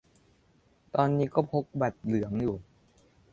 [0.95, 2.57] ตอนนี้พกบัตรเหลืองอยู่